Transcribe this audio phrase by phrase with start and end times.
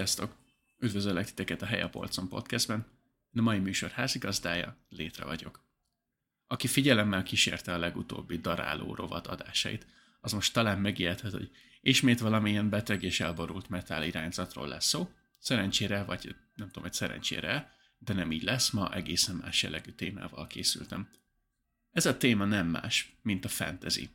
[0.00, 0.36] Sziasztok!
[0.78, 2.86] Üdvözöllek titeket a Hely a Polcon podcastben.
[3.32, 5.64] A mai műsor házigazdája, Létre vagyok.
[6.46, 9.86] Aki figyelemmel kísérte a legutóbbi daráló rovat adásait,
[10.20, 11.50] az most talán megijedhet, hogy
[11.80, 15.10] ismét valamilyen beteg és elborult metál irányzatról lesz szó.
[15.38, 20.46] Szerencsére, vagy nem tudom, hogy szerencsére, de nem így lesz, ma egészen más jellegű témával
[20.46, 21.10] készültem.
[21.90, 24.10] Ez a téma nem más, mint a fantasy.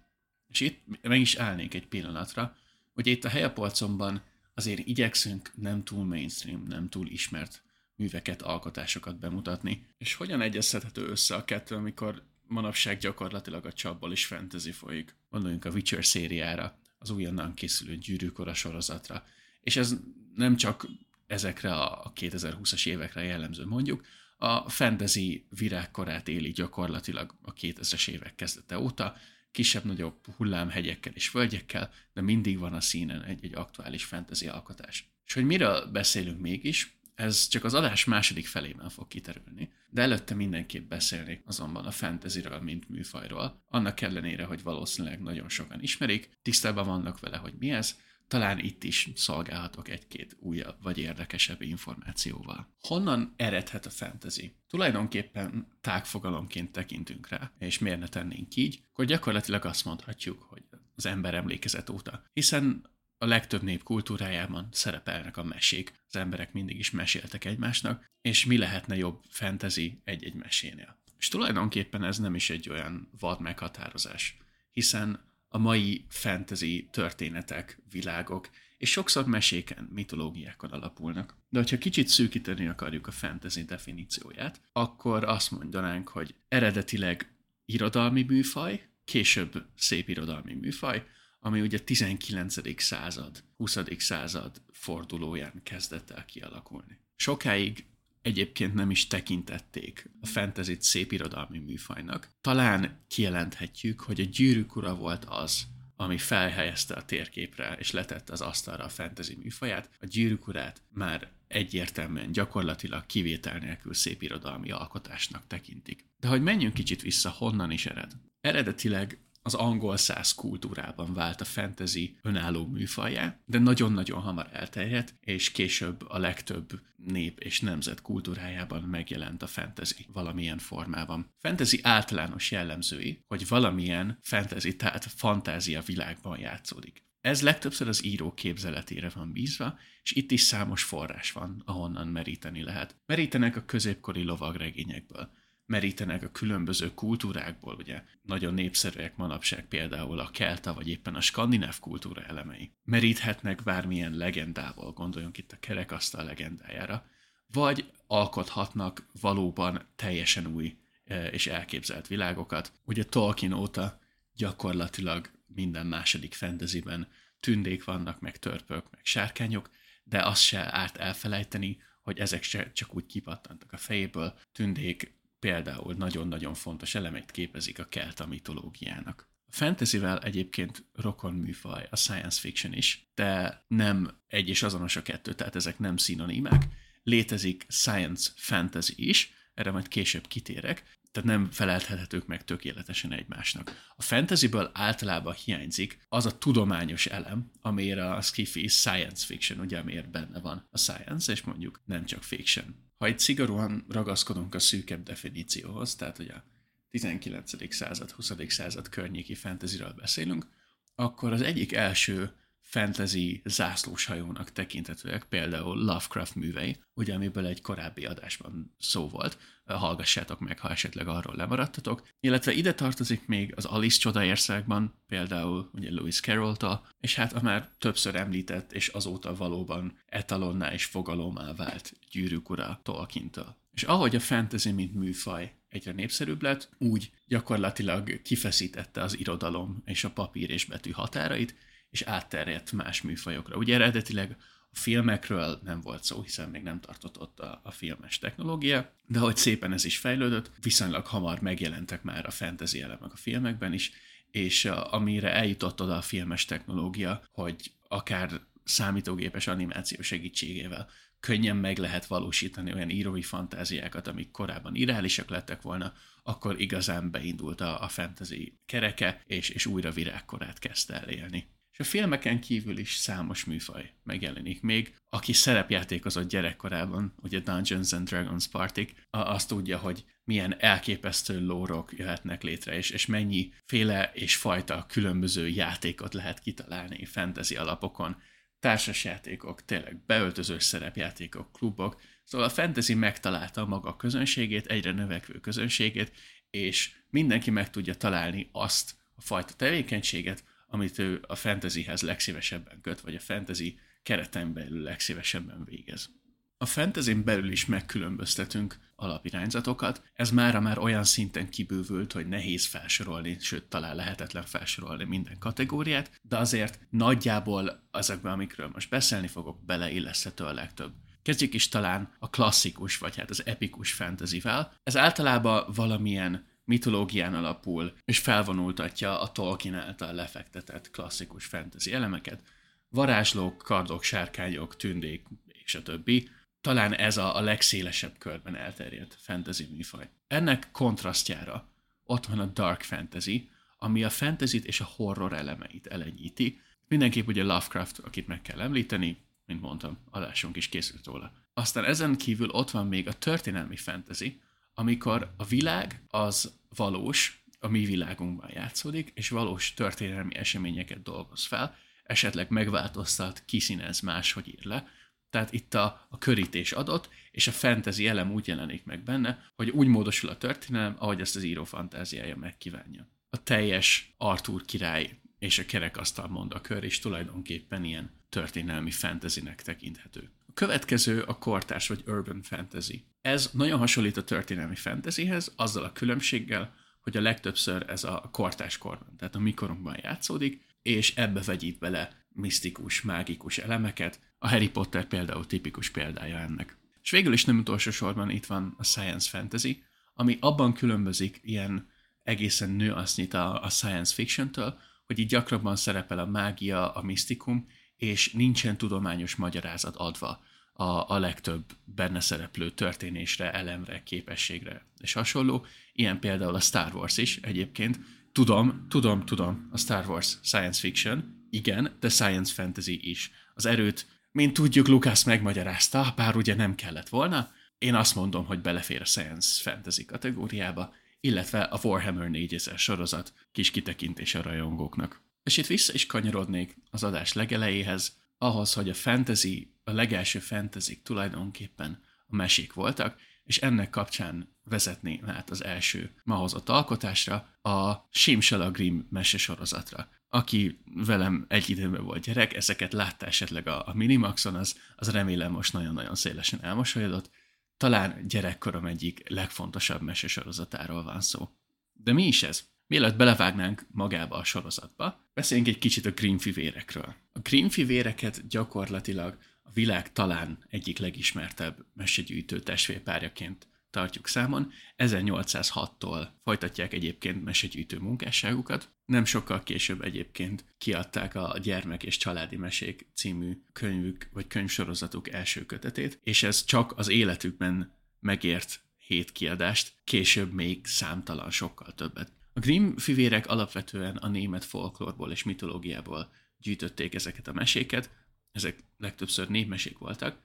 [0.48, 2.58] És itt meg is állnék egy pillanatra,
[2.94, 4.22] hogy itt a helyapolcomban
[4.56, 7.64] azért igyekszünk nem túl mainstream, nem túl ismert
[7.96, 9.88] műveket, alkotásokat bemutatni.
[9.98, 15.16] És hogyan egyeztethető össze a kettő, amikor manapság gyakorlatilag a csapból is fantasy folyik.
[15.30, 19.24] Gondoljunk a Witcher szériára, az újonnan készülő gyűrűkora sorozatra.
[19.62, 19.96] És ez
[20.36, 20.88] nem csak
[21.28, 24.06] ezekre a 2020-as évekre jellemző mondjuk,
[24.38, 29.16] a fantasy virágkorát éli gyakorlatilag a 2000-es évek kezdete óta,
[29.56, 35.10] kisebb-nagyobb hullámhegyekkel és völgyekkel, de mindig van a színen egy-egy aktuális fantasy alkotás.
[35.26, 40.36] És hogy miről beszélünk mégis, ez csak az adás második felében fog kiterülni, de előtte
[40.36, 43.64] mindenképp beszélnék azonban a fantasyről, mint műfajról.
[43.68, 48.84] Annak ellenére, hogy valószínűleg nagyon sokan ismerik, tisztában vannak vele, hogy mi ez, talán itt
[48.84, 52.74] is szolgálhatok egy-két újabb vagy érdekesebb információval.
[52.80, 54.56] Honnan eredhet a fantasy?
[54.70, 60.64] Tulajdonképpen tágfogalomként tekintünk rá, és miért ne tennénk így, akkor gyakorlatilag azt mondhatjuk, hogy
[60.96, 65.94] az ember emlékezet óta, hiszen a legtöbb nép kultúrájában szerepelnek a mesék.
[66.08, 71.00] Az emberek mindig is meséltek egymásnak, és mi lehetne jobb fantasy egy-egy mesénél.
[71.18, 74.38] És tulajdonképpen ez nem is egy olyan vad meghatározás,
[74.72, 75.25] hiszen
[75.56, 81.36] a mai fantasy történetek, világok, és sokszor meséken, mitológiákon alapulnak.
[81.50, 88.90] De hogyha kicsit szűkíteni akarjuk a fantasy definícióját, akkor azt mondanánk, hogy eredetileg irodalmi műfaj,
[89.06, 91.06] később szép irodalmi műfaj,
[91.40, 92.82] ami ugye 19.
[92.82, 93.78] század, 20.
[93.98, 97.00] század fordulóján kezdett el kialakulni.
[97.16, 97.86] Sokáig
[98.26, 102.30] egyébként nem is tekintették a fantasy szép irodalmi műfajnak.
[102.42, 108.42] Talán kijelenthetjük, hogy a gyűrűk ura volt az, ami felhelyezte a térképre és letette az
[108.42, 109.90] asztalra a fantasy műfaját.
[110.02, 116.06] A gyűrűk urát már egyértelműen gyakorlatilag kivétel nélkül szép irodalmi alkotásnak tekintik.
[116.20, 118.12] De hogy menjünk kicsit vissza, honnan is ered?
[118.42, 125.52] Eredetileg az angol száz kultúrában vált a fantasy önálló műfajá, de nagyon-nagyon hamar elterjedt, és
[125.52, 131.34] később a legtöbb nép és nemzet kultúrájában megjelent a fantasy valamilyen formában.
[131.40, 137.04] Fantasy általános jellemzői, hogy valamilyen fantasy, tehát fantázia világban játszódik.
[137.22, 142.64] Ez legtöbbször az író képzeletére van bízva, és itt is számos forrás van, ahonnan meríteni
[142.64, 142.96] lehet.
[143.06, 145.30] Merítenek a középkori lovagregényekből
[145.66, 151.80] merítenek a különböző kultúrákból, ugye nagyon népszerűek manapság például a kelta vagy éppen a skandináv
[151.80, 152.72] kultúra elemei.
[152.84, 157.06] Meríthetnek bármilyen legendával, gondoljunk itt a kerekasztal legendájára,
[157.48, 162.72] vagy alkothatnak valóban teljesen új e, és elképzelt világokat.
[162.84, 164.00] Ugye Tolkien óta
[164.34, 167.08] gyakorlatilag minden második fantasyben
[167.40, 169.70] tündék vannak, meg törpök, meg sárkányok,
[170.04, 174.38] de azt se árt elfelejteni, hogy ezek se csak úgy kipattantak a fejéből.
[174.52, 175.15] Tündék
[175.46, 179.30] például nagyon-nagyon fontos elemeit képezik a kelta mitológiának.
[179.48, 185.02] A fantasyvel egyébként rokon műfaj a science fiction is, de nem egy és azonos a
[185.02, 186.68] kettő, tehát ezek nem szinonimák.
[187.04, 193.92] Létezik science fantasy is, erre majd később kitérek, tehát nem felelthethetők meg tökéletesen egymásnak.
[193.96, 200.12] A fantasyből általában hiányzik az a tudományos elem, amire a skifi science fiction, ugye amiért
[200.12, 202.85] benne van a science, és mondjuk nem csak fiction.
[203.06, 206.44] Ha itt szigorúan ragaszkodunk a szűkebb definícióhoz, tehát hogy a
[206.90, 207.74] 19.
[207.74, 208.34] század, 20.
[208.48, 210.48] század környéki fantasyről beszélünk,
[210.96, 212.34] akkor az egyik első
[212.76, 220.60] fantasy zászlóshajónak tekintetőek, például Lovecraft művei, ugye amiből egy korábbi adásban szó volt, hallgassátok meg,
[220.60, 226.88] ha esetleg arról lemaradtatok, illetve ide tartozik még az Alice Csodaországban, például ugye Lewis Carroll-tól,
[227.00, 232.80] és hát a már többször említett, és azóta valóban etalonná és fogalomá vált gyűrűk ura
[232.84, 233.56] Tolkien-től.
[233.74, 240.04] És ahogy a fantasy, mint műfaj egyre népszerűbb lett, úgy gyakorlatilag kifeszítette az irodalom és
[240.04, 241.56] a papír és betű határait,
[241.96, 243.58] és átterjedt más műfajokra.
[243.58, 244.36] Ugye eredetileg
[244.72, 249.20] a filmekről nem volt szó, hiszen még nem tartott ott a, a filmes technológia, de
[249.20, 253.92] hogy szépen ez is fejlődött, viszonylag hamar megjelentek már a fantasy elemek a filmekben is,
[254.32, 260.90] és a, amire eljutott oda a filmes technológia, hogy akár számítógépes animáció segítségével
[261.20, 265.94] könnyen meg lehet valósítani olyan írói fantáziákat, amik korábban irreálisak lettek volna,
[266.24, 271.54] akkor igazán beindult a, a fantasy kereke, és, és újra virágkorát kezdte elélni.
[271.78, 274.96] És a filmeken kívül is számos műfaj megjelenik még.
[275.10, 278.80] Aki szerepjátékozott gyerekkorában, ugye Dungeons and Dragons party
[279.10, 285.48] azt tudja, hogy milyen elképesztő lórok jöhetnek létre, és, és mennyi féle és fajta különböző
[285.48, 288.22] játékot lehet kitalálni fantasy alapokon.
[288.60, 292.02] Társasjátékok, tényleg beöltözős szerepjátékok, klubok.
[292.24, 296.12] Szóval a fantasy megtalálta a maga közönségét, egyre növekvő közönségét,
[296.50, 303.02] és mindenki meg tudja találni azt a fajta tevékenységet, amit ő a fantasyhez legszívesebben köt,
[303.02, 306.10] vagy a fantasy kereten belül legszívesebben végez.
[306.58, 310.04] A fantasy belül is megkülönböztetünk alapirányzatokat.
[310.14, 316.20] Ez mára már olyan szinten kibővült, hogy nehéz felsorolni, sőt, talán lehetetlen felsorolni minden kategóriát,
[316.22, 320.94] de azért nagyjából azokban, amikről most beszélni fogok, beleilleszthető a legtöbb.
[321.22, 324.74] Kezdjük is talán a klasszikus, vagy hát az epikus fantasyvel.
[324.84, 332.42] Ez általában valamilyen mitológián alapul, és felvonultatja a Tolkien által lefektetett klasszikus fantasy elemeket.
[332.90, 335.28] Varázslók, kardok, sárkányok, tündék,
[335.64, 336.30] és a többi.
[336.62, 340.10] Talán ez a, a legszélesebb körben elterjedt fantasy műfaj.
[340.28, 341.70] Ennek kontrasztjára
[342.04, 346.62] ott van a dark fantasy, ami a fantasy és a horror elemeit elenyíti.
[346.88, 351.32] Mindenképp ugye Lovecraft, akit meg kell említeni, mint mondtam, adásunk is készült róla.
[351.54, 354.42] Aztán ezen kívül ott van még a történelmi fantasy,
[354.76, 361.76] amikor a világ az valós, a mi világunkban játszódik, és valós történelmi eseményeket dolgoz fel,
[362.04, 364.88] esetleg megváltoztat, kiszínez, máshogy ír le.
[365.30, 369.70] Tehát itt a, a körítés adott, és a fantasy elem úgy jelenik meg benne, hogy
[369.70, 373.08] úgy módosul a történelem, ahogy ezt az író fantáziája megkívánja.
[373.30, 380.32] A teljes Arthur király és a kerekasztal mondakör is tulajdonképpen ilyen történelmi fantasynek tekinthető.
[380.56, 383.06] Következő a kortárs vagy urban fantasy.
[383.22, 388.78] Ez nagyon hasonlít a történelmi fantasyhez, azzal a különbséggel, hogy a legtöbbször ez a kortás
[388.78, 394.20] korban, tehát a mikorunkban játszódik, és ebbe vegyít bele misztikus, mágikus elemeket.
[394.38, 396.78] A Harry Potter például tipikus példája ennek.
[397.02, 401.90] És végül is nem utolsó sorban itt van a science fantasy, ami abban különbözik ilyen
[402.24, 408.32] egészen nőasznyit a, a science fiction-től, hogy itt gyakrabban szerepel a mágia, a misztikum, és
[408.32, 410.44] nincsen tudományos magyarázat adva
[410.74, 415.66] a, a legtöbb benne szereplő történésre, elemre, képességre és hasonló.
[415.94, 418.00] Ilyen például a Star Wars is egyébként.
[418.32, 423.32] Tudom, tudom, tudom, a Star Wars science fiction, igen, de science fantasy is.
[423.54, 427.52] Az erőt, mint tudjuk, Lucas megmagyarázta, bár ugye nem kellett volna.
[427.78, 433.72] Én azt mondom, hogy belefér a science fantasy kategóriába, illetve a Warhammer 4000 sorozat kis
[433.72, 435.25] kitekintés a rajongóknak.
[435.46, 441.02] És itt vissza is kanyarodnék az adás legelejéhez, ahhoz, hogy a fantasy, a legelső fantasy
[441.02, 448.08] tulajdonképpen a mesék voltak, és ennek kapcsán vezetni hát az első ma hozott alkotásra, a
[448.10, 450.10] Simsala Grimm mesesorozatra.
[450.30, 455.52] Aki velem egy időben volt gyerek, ezeket látta esetleg a, a Minimaxon, az, az remélem
[455.52, 457.30] most nagyon-nagyon szélesen elmosolyodott.
[457.78, 461.50] Talán gyerekkorom egyik legfontosabb mesesorozatáról van szó.
[461.94, 462.74] De mi is ez?
[462.88, 467.16] Mielőtt belevágnánk magába a sorozatba, beszéljünk egy kicsit a Grimm fivérekről.
[467.34, 474.72] A Grimm fivéreket gyakorlatilag a világ talán egyik legismertebb mesegyűjtő testvérpárjaként tartjuk számon.
[474.98, 478.90] 1806-tól folytatják egyébként mesegyűjtő munkásságukat.
[479.06, 485.66] Nem sokkal később egyébként kiadták a Gyermek és Családi Mesék című könyvük vagy könyvsorozatuk első
[485.66, 492.32] kötetét, és ez csak az életükben megért hét kiadást, később még számtalan sokkal többet.
[492.58, 498.10] A Grimm fivérek alapvetően a német folklórból és mitológiából gyűjtötték ezeket a meséket,
[498.52, 500.40] ezek legtöbbször népmesék voltak,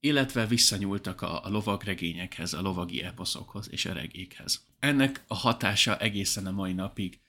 [0.00, 4.66] illetve visszanyúltak a, a lovagregényekhez, a lovagi eposzokhoz és a regékhez.
[4.78, 7.20] Ennek a hatása egészen a mai napig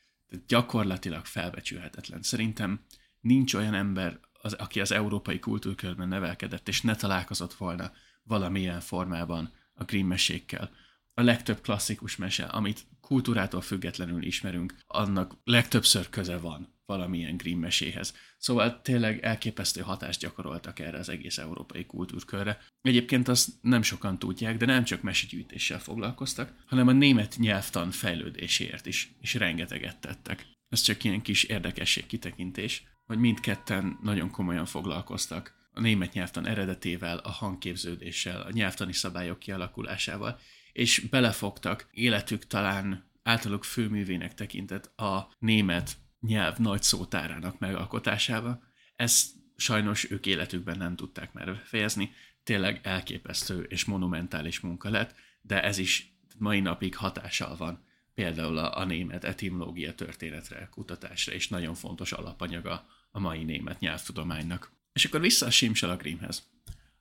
[0.48, 2.22] gyakorlatilag felbecsülhetetlen.
[2.22, 2.86] Szerintem
[3.22, 7.92] nincs olyan ember, az, aki az európai kultúrkörben nevelkedett, és ne találkozott volna
[8.24, 10.72] valamilyen formában a Grimm mesékkel.
[11.17, 18.15] A legtöbb klasszikus mese, amit kultúrától függetlenül ismerünk, annak legtöbbször köze van valamilyen Grimm meséhez.
[18.38, 22.60] Szóval tényleg elképesztő hatást gyakoroltak erre az egész európai kultúrkörre.
[22.81, 28.86] Egyébként azt nem sokan tudják, de nem csak mesegyűjtéssel foglalkoztak, hanem a német nyelvtan fejlődéséért
[28.86, 30.45] is, és rengeteget tettek.
[30.69, 37.17] Ez csak ilyen kis érdekesség kitekintés, hogy mindketten nagyon komolyan foglalkoztak a német nyelvtan eredetével,
[37.17, 40.39] a hangképződéssel, a nyelvtani szabályok kialakulásával,
[40.75, 48.63] és belefogtak életük talán általuk főművének tekintett a német nyelv nagy szótárának megalkotásába.
[48.96, 52.12] Ezt sajnos ők életükben nem tudták már fejezni,
[52.44, 58.77] tényleg elképesztő és monumentális munka lett, de ez is mai napig hatással van például a,
[58.77, 64.72] a német etimológia történetre, kutatásra, és nagyon fontos alapanyaga a mai német nyelvtudománynak.
[64.94, 66.48] És akkor vissza a Simsalagrimhez.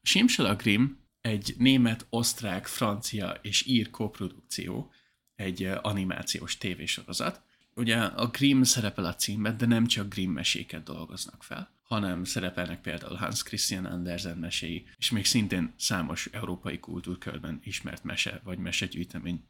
[0.03, 4.93] A Simsalagrim egy német, osztrák, francia és ír koprodukció,
[5.37, 7.43] egy animációs tévésorozat.
[7.75, 12.81] Ugye a Grimm szerepel a címben, de nem csak Grimm meséket dolgoznak fel, hanem szerepelnek
[12.81, 19.45] például Hans Christian Andersen meséi, és még szintén számos európai kultúrkörben ismert mese vagy mesegyűjtemény.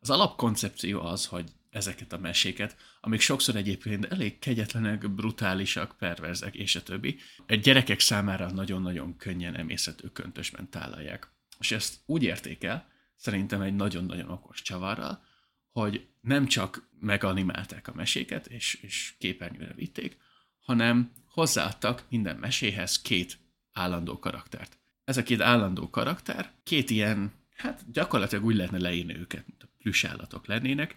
[0.00, 6.76] Az alapkoncepció az, hogy ezeket a meséket, amik sokszor egyébként elég kegyetlenek, brutálisak, perverzek és
[6.76, 11.32] a többi, egy gyerekek számára nagyon-nagyon könnyen emészhető köntösben tálalják.
[11.58, 15.24] És ezt úgy érték el, szerintem egy nagyon-nagyon okos csavarral,
[15.70, 20.16] hogy nem csak meganimálták a meséket, és, és képernyőre vitték,
[20.58, 23.38] hanem hozzáadtak minden meséhez két
[23.72, 24.78] állandó karaktert.
[25.04, 29.68] Ez a két állandó karakter, két ilyen, hát gyakorlatilag úgy lehetne leírni őket, mint a
[29.78, 30.96] plüsállatok lennének,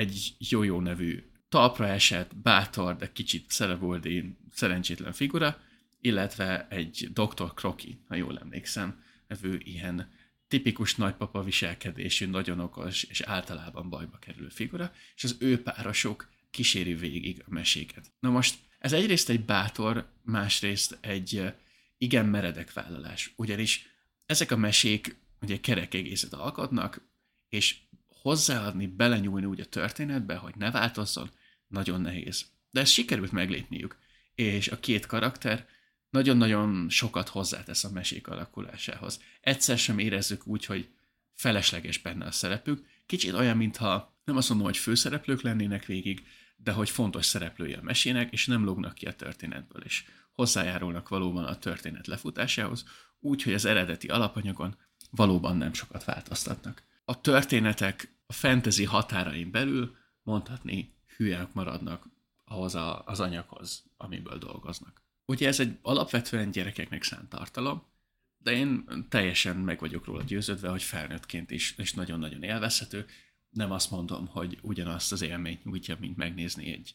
[0.00, 5.60] egy jó-jó nevű talpra esett, bátor, de kicsit szereboldi, szerencsétlen figura,
[6.00, 7.54] illetve egy Dr.
[7.54, 10.12] Crocky, ha jól emlékszem, nevű ilyen
[10.48, 16.94] tipikus nagypapa viselkedésű, nagyon okos és általában bajba kerülő figura, és az ő párosok kíséri
[16.94, 18.12] végig a meséket.
[18.20, 21.52] Na most ez egyrészt egy bátor, másrészt egy
[21.98, 23.86] igen meredek vállalás, ugyanis
[24.26, 27.08] ezek a mesék ugye kerek egészet alkotnak,
[27.48, 27.76] és
[28.22, 31.30] hozzáadni, belenyúlni úgy a történetbe, hogy ne változzon,
[31.66, 32.46] nagyon nehéz.
[32.70, 33.98] De ezt sikerült meglépniük,
[34.34, 35.66] és a két karakter
[36.10, 39.22] nagyon-nagyon sokat hozzátesz a mesék alakulásához.
[39.40, 40.88] Egyszer sem érezzük úgy, hogy
[41.34, 46.72] felesleges benne a szerepük, kicsit olyan, mintha nem azt mondom, hogy főszereplők lennének végig, de
[46.72, 51.58] hogy fontos szereplője a mesének, és nem lógnak ki a történetből, és hozzájárulnak valóban a
[51.58, 52.84] történet lefutásához,
[53.20, 54.76] úgy, hogy az eredeti alapanyagon
[55.10, 56.82] valóban nem sokat változtatnak.
[57.10, 62.06] A történetek a fantasy határain belül mondhatni hülyek maradnak
[62.44, 65.02] ahhoz a, az anyaghoz, amiből dolgoznak.
[65.26, 67.82] Ugye ez egy alapvetően gyerekeknek szánt tartalom,
[68.38, 73.06] de én teljesen meg vagyok róla győződve, hogy felnőttként is, és nagyon-nagyon élvezhető.
[73.50, 76.94] Nem azt mondom, hogy ugyanazt az élményt nyújtja, mint megnézni egy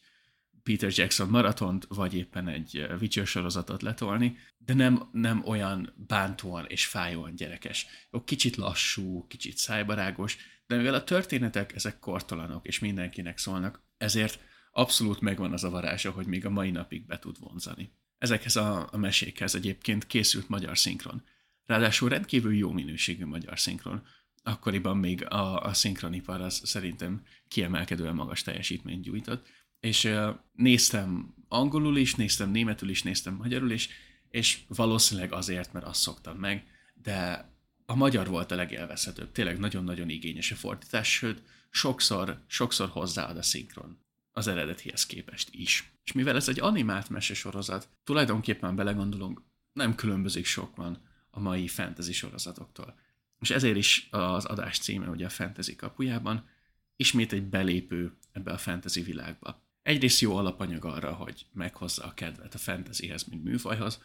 [0.66, 6.86] Peter Jackson maratont, vagy éppen egy Witcher sorozatot letolni, de nem, nem olyan bántóan és
[6.86, 7.86] fájóan gyerekes.
[8.26, 14.40] Kicsit lassú, kicsit szájbarágos, de mivel a történetek ezek kortalanok és mindenkinek szólnak, ezért
[14.72, 17.92] abszolút megvan az a varázsa, hogy még a mai napig be tud vonzani.
[18.18, 21.24] Ezekhez a, a mesékhez egyébként készült magyar szinkron.
[21.66, 24.06] Ráadásul rendkívül jó minőségű magyar szinkron.
[24.44, 29.48] Akkoriban még a, a szinkronipar az szerintem kiemelkedően magas teljesítményt gyújtott.
[29.86, 30.10] És
[30.54, 33.90] néztem angolul is, néztem németül is, néztem magyarul is,
[34.30, 37.50] és valószínűleg azért, mert azt szoktam meg, de
[37.86, 39.32] a magyar volt a legélvezhetőbb.
[39.32, 44.00] Tényleg nagyon-nagyon igényes a fordítás, sőt, sokszor, sokszor hozzáad a szinkron
[44.32, 45.92] az eredetihez képest is.
[46.04, 49.42] És mivel ez egy animált mesesorozat, tulajdonképpen belegondolunk,
[49.74, 53.00] nem különbözik sokban a mai fantasy sorozatoktól.
[53.40, 56.50] És ezért is az adás címe ugye a fantasy kapujában,
[56.96, 59.64] ismét egy belépő ebbe a fantasy világba.
[59.86, 64.04] Egyrészt jó alapanyag arra, hogy meghozza a kedvet a fantasyhez, mint műfajhoz,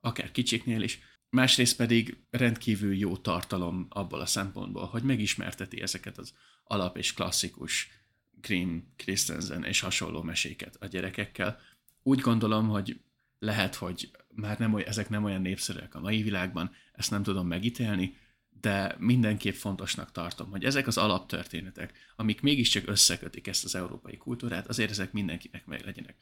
[0.00, 0.98] akár kicsiknél is,
[1.30, 6.34] másrészt pedig rendkívül jó tartalom abból a szempontból, hogy megismerteti ezeket az
[6.64, 7.88] alap és klasszikus
[8.30, 11.60] Grimm, Christensen és hasonló meséket a gyerekekkel.
[12.02, 13.00] Úgy gondolom, hogy
[13.38, 18.16] lehet, hogy már nem ezek nem olyan népszerűek a mai világban, ezt nem tudom megítélni,
[18.62, 24.66] de mindenképp fontosnak tartom, hogy ezek az alaptörténetek, amik mégiscsak összekötik ezt az európai kultúrát,
[24.66, 26.16] azért ezek mindenkinek meg legyenek.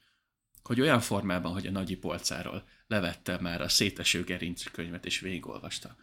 [0.63, 5.97] Hogy olyan formában, hogy a nagyi polcáról levette már a széteső gerinc könyvet és végigolvasta.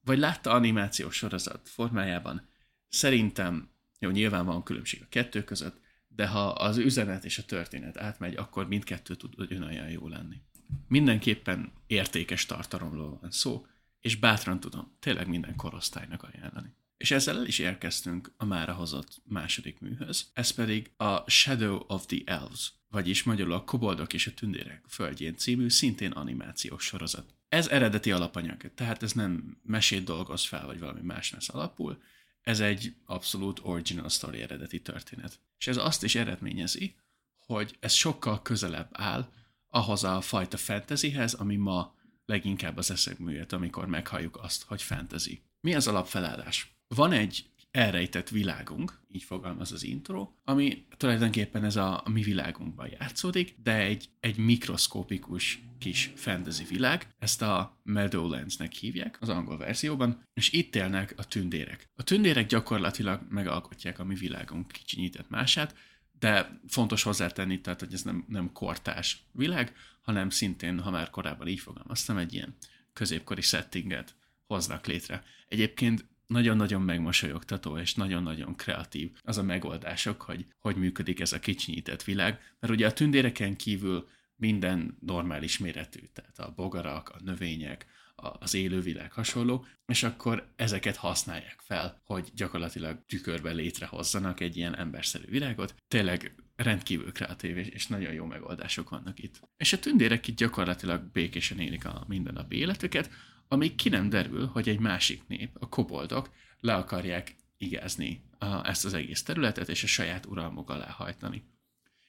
[0.00, 2.48] Vagy látta animációs sorozat formájában,
[2.88, 7.98] szerintem jó, nyilván van különbség a kettő között, de ha az üzenet és a történet
[7.98, 10.42] átmegy, akkor mindkettő tud ugyanolyan jó lenni.
[10.88, 13.66] Mindenképpen értékes tartalomról van szó,
[14.04, 16.74] és bátran tudom tényleg minden korosztálynak ajánlani.
[16.96, 22.06] És ezzel el is érkeztünk a mára hozott második műhöz, ez pedig a Shadow of
[22.06, 27.34] the Elves, vagyis magyarul a Koboldok és a Tündérek földjén című szintén animációs sorozat.
[27.48, 32.02] Ez eredeti alapanyag, tehát ez nem mesét dolgoz fel, vagy valami más lesz alapul,
[32.42, 35.40] ez egy abszolút original story eredeti történet.
[35.58, 36.94] És ez azt is eredményezi,
[37.36, 39.32] hogy ez sokkal közelebb áll
[39.68, 41.93] ahhoz a fajta fantasyhez, ami ma
[42.26, 45.42] leginkább az eszekbe jött, amikor meghalljuk azt, hogy fantasy.
[45.60, 46.76] Mi az alapfelállás?
[46.88, 52.88] Van egy elrejtett világunk, így fogalmaz az intro, ami tulajdonképpen ez a, a mi világunkban
[52.98, 60.22] játszódik, de egy, egy mikroszkópikus kis fantasy világ, ezt a Meadowlands-nek hívják az angol verzióban,
[60.34, 61.88] és itt élnek a tündérek.
[61.96, 65.74] A tündérek gyakorlatilag megalkotják a mi világunk kicsinyített mását,
[66.18, 69.74] de fontos hozzátenni, tehát, hogy ez nem, nem kortás világ,
[70.04, 72.54] hanem szintén, ha már korábban így fogalmaztam, egy ilyen
[72.92, 74.14] középkori settinget
[74.46, 75.24] hoznak létre.
[75.48, 82.02] Egyébként nagyon-nagyon megmosolyogtató és nagyon-nagyon kreatív az a megoldások, hogy hogy működik ez a kicsinyített
[82.02, 88.54] világ, mert ugye a tündéreken kívül minden normális méretű, tehát a bogarak, a növények, az
[88.54, 95.74] élővilág hasonló, és akkor ezeket használják fel, hogy gyakorlatilag tükörben létrehozzanak egy ilyen emberszerű világot.
[95.88, 99.40] Tényleg rendkívül kreatív és nagyon jó megoldások vannak itt.
[99.56, 103.10] És a tündérek itt gyakorlatilag békésen élik a mindennapi életüket,
[103.48, 106.30] amíg ki nem derül, hogy egy másik nép, a koboldok,
[106.60, 111.42] le akarják igázni a, ezt az egész területet, és a saját uralmuk alá hajtani.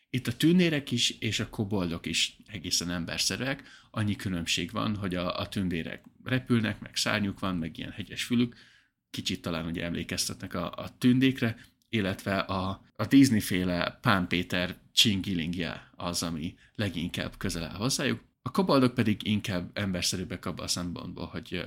[0.09, 5.39] Itt a tündérek is és a koboldok is egészen emberszerűek, annyi különbség van, hogy a,
[5.39, 8.55] a tündérek repülnek, meg szárnyuk van, meg ilyen hegyes fülük,
[9.09, 11.57] kicsit talán ugye emlékeztetnek a, a tündékre,
[11.95, 18.23] illetve a, a Disney-féle Pán Péter csingilingje az, ami leginkább közel áll hozzájuk.
[18.41, 21.63] A koboldok pedig inkább emberszerűbbek abban a szempontból, hogy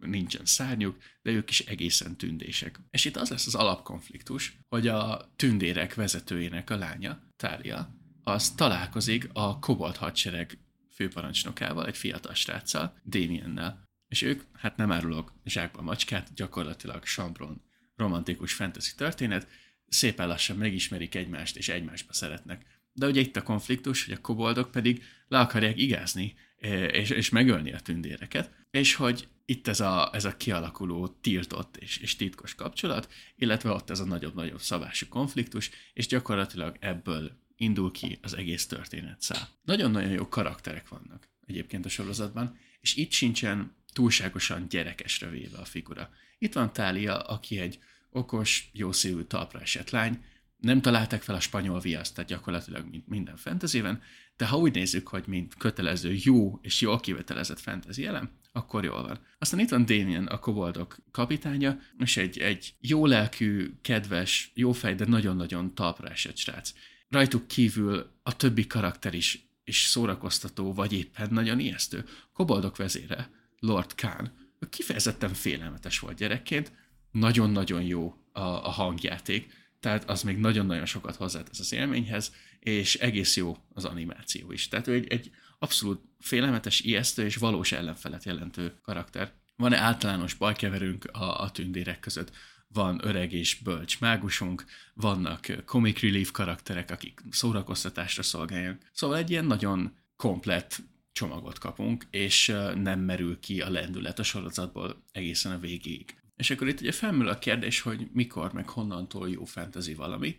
[0.00, 2.80] nincsen szárnyuk, de ők is egészen tündések.
[2.90, 9.28] És itt az lesz az alapkonfliktus, hogy a tündérek vezetőjének a lánya, Tália, az találkozik
[9.32, 10.58] a kobold hadsereg
[10.94, 13.82] főparancsnokával, egy fiatal sráccal, Damiennel.
[14.08, 17.62] És ők, hát nem árulok zsákba macskát, gyakorlatilag Sambron
[17.96, 19.48] romantikus fantasy történet,
[19.88, 22.66] szépen lassan megismerik egymást, és egymásba szeretnek.
[22.92, 27.28] De ugye itt a konfliktus, hogy a koboldok pedig le akarják igázni, e, és, és
[27.28, 32.54] megölni a tündéreket, és hogy itt ez a, ez a kialakuló tiltott és, és titkos
[32.54, 38.66] kapcsolat, illetve ott ez a nagyobb-nagyobb szabású konfliktus, és gyakorlatilag ebből indul ki az egész
[38.66, 39.48] történet szál.
[39.62, 46.10] Nagyon-nagyon jó karakterek vannak egyébként a sorozatban, és itt sincsen túlságosan gyerekesre véve a figura.
[46.38, 47.78] Itt van Tália, aki egy
[48.10, 50.24] okos, jószívű talpra esett lány,
[50.56, 54.02] nem találták fel a spanyol viaszt, tehát gyakorlatilag mint minden fentezében,
[54.36, 59.02] de ha úgy nézzük, hogy mint kötelező jó és jól kivetelezett fantasy elem, akkor jól
[59.02, 59.18] van.
[59.38, 64.94] Aztán itt van Damien, a koboldok kapitánya, és egy, egy jó lelkű, kedves, jó fej,
[64.94, 66.72] de nagyon-nagyon talpra esett srác.
[67.08, 72.04] Rajtuk kívül a többi karakter is és szórakoztató, vagy éppen nagyon ijesztő.
[72.32, 74.32] Koboldok vezére, Lord Khan,
[74.70, 76.72] kifejezetten félelmetes volt gyerekként,
[77.10, 83.36] nagyon-nagyon jó a, a hangjáték, tehát az még nagyon-nagyon sokat hozzátesz az élményhez, és egész
[83.36, 84.68] jó az animáció is.
[84.68, 89.32] Tehát ő egy, egy abszolút félelmetes, ijesztő és valós ellenfelet jelentő karakter.
[89.56, 92.32] Van-e általános bajkeverünk a, a tündérek között?
[92.68, 98.90] Van öreg és bölcs mágusunk, vannak comic relief karakterek, akik szórakoztatásra szolgálják.
[98.92, 105.04] Szóval egy ilyen nagyon komplett csomagot kapunk, és nem merül ki a lendület a sorozatból
[105.12, 106.16] egészen a végéig.
[106.38, 110.36] És akkor itt ugye felmerül a kérdés, hogy mikor, meg honnantól jó fantasy valami,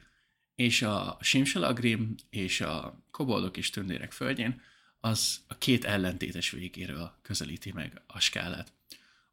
[0.56, 4.62] és a Simsalagrim és a Koboldok és Tündérek földjén
[5.00, 8.74] az a két ellentétes végéről közelíti meg a skálát.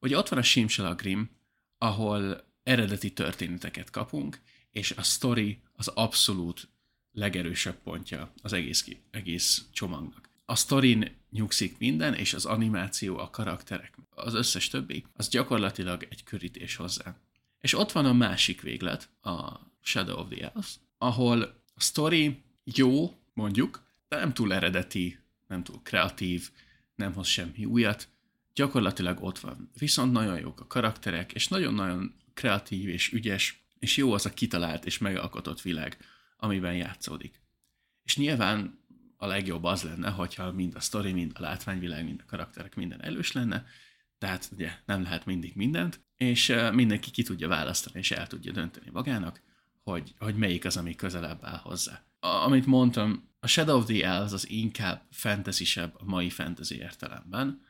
[0.01, 1.31] Ugye ott van a Simsalagrim,
[1.79, 6.69] ahol eredeti történeteket kapunk, és a story az abszolút
[7.13, 10.26] legerősebb pontja az egész, egész csomagnak.
[10.49, 16.25] A sztorin nyugszik minden, és az animáció, a karakterek, az összes többi, az gyakorlatilag egy
[16.25, 17.17] körítés hozzá.
[17.61, 21.43] És ott van a másik véglet, a Shadow of the Elves, ahol
[21.75, 26.51] a story jó, mondjuk, de nem túl eredeti, nem túl kreatív,
[26.95, 28.09] nem hoz semmi újat,
[28.55, 29.71] gyakorlatilag ott van.
[29.79, 34.85] Viszont nagyon jók a karakterek, és nagyon-nagyon kreatív és ügyes, és jó az a kitalált
[34.85, 35.97] és megalkotott világ,
[36.37, 37.41] amiben játszódik.
[38.05, 38.79] És nyilván
[39.17, 43.03] a legjobb az lenne, hogyha mind a sztori, mind a látványvilág, mind a karakterek minden
[43.03, 43.67] elős lenne,
[44.19, 48.91] tehát ugye nem lehet mindig mindent, és mindenki ki tudja választani, és el tudja dönteni
[48.93, 49.43] magának,
[49.83, 52.05] hogy, hogy melyik az, ami közelebb áll hozzá.
[52.21, 57.65] A, amit mondtam, a Shadow of the Elves az inkább fantasy a mai fantasy értelemben,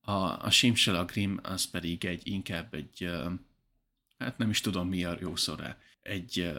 [0.00, 3.10] a, a Simshala Grim az pedig egy inkább egy,
[4.18, 6.52] hát nem is tudom mi a jó szó rá, egy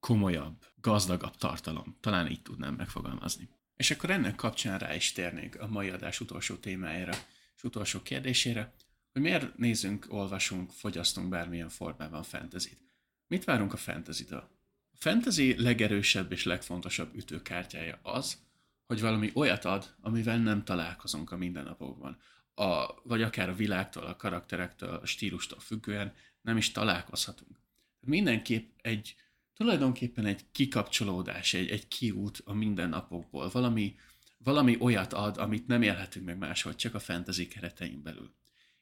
[0.00, 1.96] komolyabb, gazdagabb tartalom.
[2.00, 3.48] Talán így tudnám megfogalmazni.
[3.76, 7.12] És akkor ennek kapcsán rá is térnék a mai adás utolsó témájára
[7.56, 8.74] és utolsó kérdésére,
[9.12, 12.78] hogy miért nézünk, olvasunk, fogyasztunk bármilyen formában fentezit.
[13.26, 14.50] Mit várunk a fentezitől?
[14.92, 18.38] A fantasy legerősebb és legfontosabb ütőkártyája az,
[18.86, 22.20] hogy valami olyat ad, amivel nem találkozunk a mindennapokban.
[22.54, 27.60] A, vagy akár a világtól, a karakterektől, a stílustól függően nem is találkozhatunk.
[28.00, 29.14] Mindenképp egy,
[29.56, 33.50] tulajdonképpen egy kikapcsolódás, egy, egy kiút a mindennapokból.
[33.52, 33.94] Valami,
[34.38, 38.34] valami olyat ad, amit nem élhetünk meg máshogy, csak a fantasy keretein belül.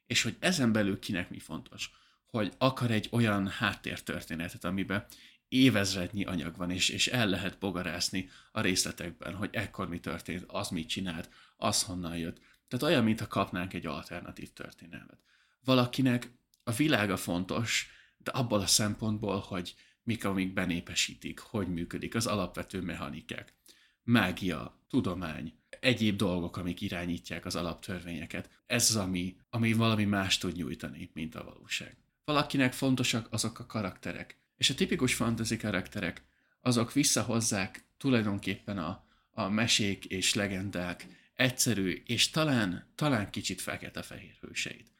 [0.06, 1.90] És hogy ezen belül kinek mi fontos.
[2.26, 5.06] Hogy akar egy olyan háttértörténetet, amiben
[5.48, 10.68] évezrednyi anyag van, és, és el lehet bogarászni a részletekben, hogy ekkor mi történt, az
[10.68, 12.40] mit csinált, az honnan jött.
[12.68, 15.18] Tehát olyan, mintha kapnánk egy alternatív történelmet.
[15.64, 16.32] Valakinek
[16.64, 22.80] a világa fontos, de abból a szempontból, hogy mik, amik benépesítik, hogy működik, az alapvető
[22.80, 23.54] mechanikák.
[24.02, 28.50] Mágia, tudomány, egyéb dolgok, amik irányítják az alaptörvényeket.
[28.66, 31.96] Ez az, ami, ami valami más tud nyújtani, mint a valóság.
[32.24, 36.24] Valakinek fontosak azok a karakterek, és a tipikus fantasy karakterek,
[36.60, 44.92] azok visszahozzák tulajdonképpen a, a mesék és legendák egyszerű és talán, talán kicsit fekete-fehér hőseit.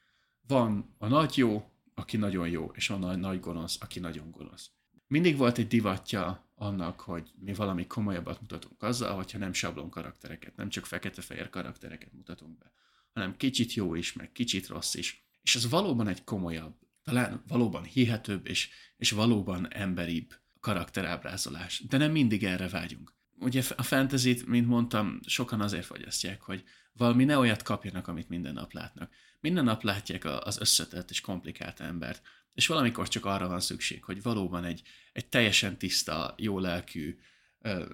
[0.47, 4.71] Van a nagy jó, aki nagyon jó, és van a nagy gonosz, aki nagyon gonosz.
[5.13, 10.55] Mindig volt egy divatja annak, hogy mi valami komolyabbat mutatunk azzal, hogyha nem sablon karaktereket,
[10.55, 12.71] nem csak fekete-fehér karaktereket mutatunk be,
[13.13, 15.25] hanem kicsit jó is, meg kicsit rossz is.
[15.41, 21.83] És ez valóban egy komolyabb talán valóban hihetőbb és, és valóban emberibb karakterábrázolás.
[21.89, 23.15] De nem mindig erre vágyunk.
[23.39, 28.53] Ugye a fantasy mint mondtam, sokan azért fogyasztják, hogy valami ne olyat kapjanak, amit minden
[28.53, 29.11] nap látnak.
[29.39, 32.21] Minden nap látják az összetett és komplikált embert,
[32.53, 34.81] és valamikor csak arra van szükség, hogy valóban egy,
[35.13, 37.19] egy teljesen tiszta, jó lelkű,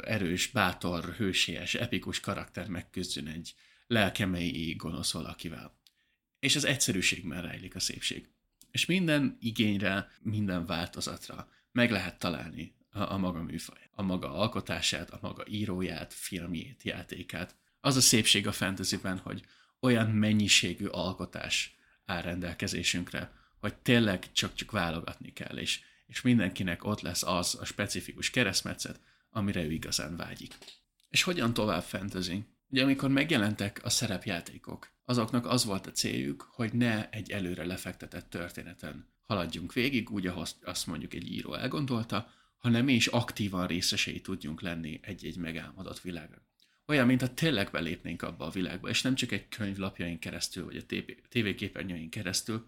[0.01, 3.53] erős, bátor, hősies, epikus karakter megküzdjön egy
[3.87, 5.77] lelkemei gonosz valakivel.
[6.39, 8.29] És az egyszerűségben rejlik a szépség
[8.71, 15.09] és minden igényre, minden változatra meg lehet találni a, a maga műfaj, a maga alkotását,
[15.09, 17.55] a maga íróját, filmjét, játékát.
[17.81, 19.45] Az a szépség a fantasyben, hogy
[19.79, 27.23] olyan mennyiségű alkotás áll rendelkezésünkre, hogy tényleg csak-csak válogatni kell, és, és mindenkinek ott lesz
[27.23, 30.57] az a specifikus keresztmetszet, amire ő igazán vágyik.
[31.09, 32.43] És hogyan tovább fantasy?
[32.69, 38.29] Ugye amikor megjelentek a szerepjátékok, azoknak az volt a céljuk, hogy ne egy előre lefektetett
[38.29, 44.21] történeten haladjunk végig, úgy, ahogy azt mondjuk egy író elgondolta, hanem mi is aktívan részesei
[44.21, 46.41] tudjunk lenni egy-egy megálmodott világnak.
[46.85, 51.09] Olyan, ha tényleg belépnénk abba a világba, és nem csak egy könyvlapjain keresztül, vagy a
[51.29, 52.65] tévéképernyőin keresztül,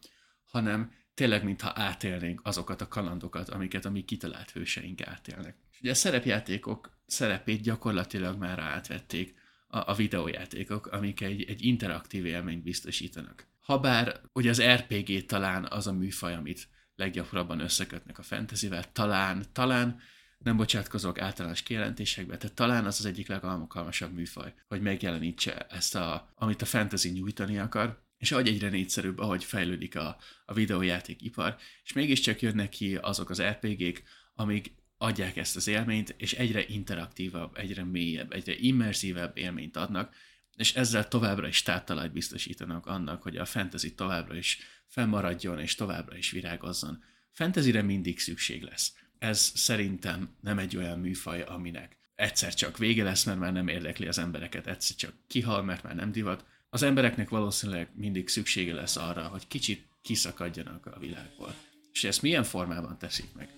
[0.52, 5.56] hanem tényleg, mintha átélnénk azokat a kalandokat, amiket a mi kitalált hőseink átélnek.
[5.82, 9.36] Ugye a szerepjátékok szerepét gyakorlatilag már átvették
[9.68, 13.48] a, a videójátékok, amik egy, egy interaktív élményt biztosítanak.
[13.60, 20.00] Habár ugye az RPG talán az a műfaj, amit leggyakrabban összekötnek a fantasyvel, talán, talán
[20.38, 26.34] nem bocsátkozok általános kijelentésekbe, tehát talán az az egyik legalkalmasabb műfaj, hogy megjelenítse ezt, a,
[26.36, 31.94] amit a fantasy nyújtani akar, és ahogy egyre négyszerűbb, ahogy fejlődik a, a videójátékipar, és
[31.94, 34.04] mégiscsak jönnek ki azok az RPG-k,
[34.36, 40.16] amik adják ezt az élményt, és egyre interaktívabb, egyre mélyebb, egyre immerzívebb élményt adnak,
[40.56, 46.18] és ezzel továbbra is táptalajt biztosítanak annak, hogy a fantasy továbbra is fennmaradjon, és továbbra
[46.18, 47.04] is virágozzon.
[47.32, 48.94] Fantasyre mindig szükség lesz.
[49.20, 54.08] Ez szerintem nem egy olyan műfaj, aminek egyszer csak vége lesz, mert már nem érdekli
[54.08, 56.46] az embereket, egyszer csak kihal, mert már nem divat.
[56.74, 61.56] Az embereknek valószínűleg mindig szüksége lesz arra, hogy kicsit kiszakadjanak a világból.
[61.92, 63.50] És ezt milyen formában teszik meg?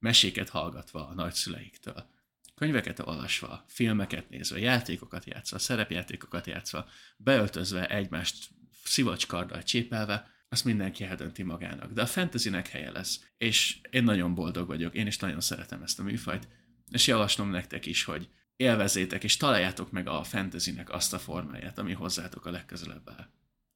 [0.00, 2.08] meséket hallgatva a nagyszüleiktől,
[2.54, 8.48] könyveket olvasva, filmeket nézve, játékokat játszva, szerepjátékokat játszva, beöltözve egymást
[8.84, 11.92] szivacskarddal csépelve, azt mindenki eldönti magának.
[11.92, 15.98] De a fantasynek helye lesz, és én nagyon boldog vagyok, én is nagyon szeretem ezt
[15.98, 16.48] a műfajt,
[16.90, 18.28] és javaslom nektek is, hogy
[18.60, 23.30] élvezétek és találjátok meg a fantasynek azt a formáját, ami hozzátok a legközelebb áll.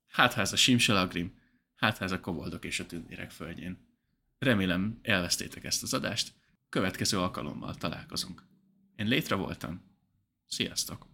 [0.06, 1.38] Hát ha ez a Simsalagrim,
[1.74, 3.78] hát ha ez a koboldok és a tündérek földjén.
[4.38, 6.32] Remélem elvesztétek ezt az adást,
[6.68, 8.42] következő alkalommal találkozunk.
[8.96, 9.82] Én létre voltam.
[10.46, 11.13] Sziasztok!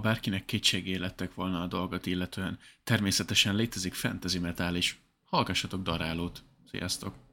[0.00, 5.00] Bárkinek kétségé lettek volna a dolgot illetően, természetesen létezik fantasy metal is.
[5.24, 6.42] Hallgassatok darálót.
[6.70, 7.29] Sziasztok!